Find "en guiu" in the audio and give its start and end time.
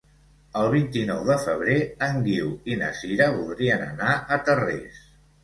2.07-2.49